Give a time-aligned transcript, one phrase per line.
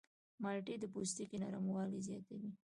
[0.41, 2.51] مالټې د پوستکي نرموالی زیاتوي.